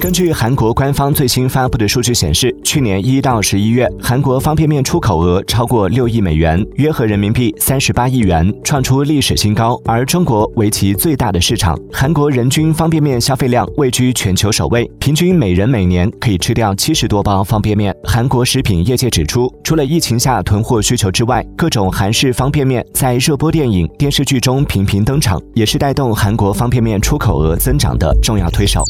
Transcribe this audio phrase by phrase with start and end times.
[0.00, 9.80] 根据韩国官方最新发布的数据显示去年一到十一月韩国方便面出口额超过六亿美元约合人民币三十八亿元创出历史新高。
[9.84, 17.94] 而中国为其最大的市场韩国人均方便面消费量位居全球首位平均每人每年可以吃掉七十多包方便面。
[18.04, 28.82] 韩国食品业界指出除了疫情下囤货需求之外各种韩式方便面在热播电影电视剧中频频登场也是带动韩国方便面出口额增长的重要推手。